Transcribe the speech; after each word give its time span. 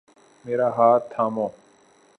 میرا 0.45 0.67
ہاتھ 0.77 1.05
تھامو 1.13 1.47